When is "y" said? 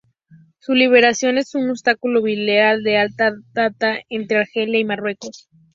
4.79-4.83